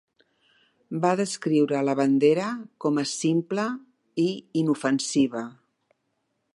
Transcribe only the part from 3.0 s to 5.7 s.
a simple i inofensiva.